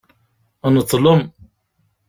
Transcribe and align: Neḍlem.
Neḍlem. 0.73 1.21